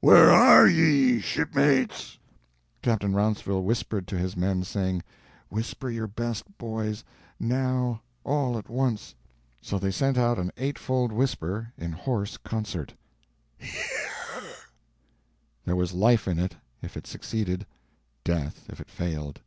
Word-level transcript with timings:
Where 0.00 0.32
are 0.32 0.66
ye, 0.66 1.20
shipmates?" 1.20 2.18
Captain 2.82 3.12
Rounceville 3.14 3.62
whispered 3.62 4.08
to 4.08 4.18
his 4.18 4.36
men, 4.36 4.64
saying: 4.64 5.04
"Whisper 5.50 5.88
your 5.88 6.08
best, 6.08 6.42
boys! 6.58 7.04
now 7.38 8.02
all 8.24 8.58
at 8.58 8.68
once!" 8.68 9.14
So 9.62 9.78
they 9.78 9.92
sent 9.92 10.18
out 10.18 10.36
an 10.36 10.50
eightfold 10.56 11.12
whisper 11.12 11.72
in 11.78 11.92
hoarse 11.92 12.36
concert: 12.38 12.92
"Here!", 13.56 14.42
There 15.64 15.76
was 15.76 15.92
life 15.94 16.26
in 16.26 16.40
it 16.40 16.56
if 16.82 16.96
it 16.96 17.06
succeeded; 17.06 17.64
death 18.24 18.64
if 18.68 18.80
it 18.80 18.90
failed. 18.90 19.42